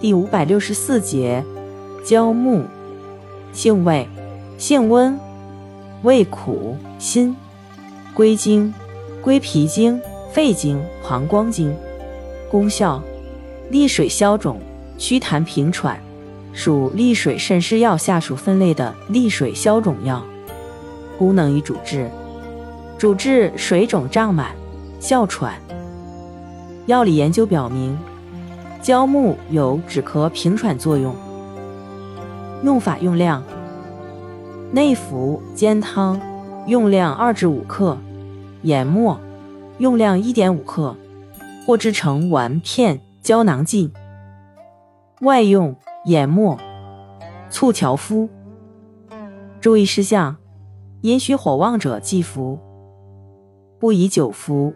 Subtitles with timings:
[0.00, 1.44] 第五百六十四节，
[2.02, 2.64] 焦木，
[3.52, 4.08] 性味，
[4.56, 5.20] 性温，
[6.02, 7.36] 味苦，辛，
[8.14, 8.72] 归经，
[9.20, 10.00] 归脾经、
[10.32, 11.76] 肺经、膀胱经。
[12.50, 13.02] 功效，
[13.68, 14.58] 利水消肿，
[14.96, 16.00] 祛痰平喘，
[16.54, 20.24] 属利水渗湿药下属分类的利水消肿药。
[21.18, 22.10] 功能与主治，
[22.96, 24.52] 主治水肿胀满、
[24.98, 25.60] 哮喘。
[26.86, 27.98] 药理研究表明。
[28.82, 31.14] 焦木有止咳平喘作用。
[32.64, 33.42] 用法用量：
[34.72, 36.18] 内服煎汤，
[36.66, 37.96] 用量二至五克；
[38.62, 39.20] 研末，
[39.78, 40.96] 用量一点五克，
[41.66, 43.92] 或制成丸片、胶囊剂。
[45.20, 45.76] 外用
[46.06, 46.58] 研末，
[47.50, 48.30] 促调敷。
[49.60, 50.36] 注意事项：
[51.02, 52.58] 阴虚火旺者忌服，
[53.78, 54.72] 不宜久服。